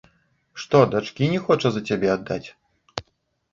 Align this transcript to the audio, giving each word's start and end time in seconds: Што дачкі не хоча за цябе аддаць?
Што 0.63 0.79
дачкі 0.93 1.29
не 1.35 1.43
хоча 1.45 1.71
за 1.77 1.81
цябе 1.91 2.11
аддаць? 2.17 2.43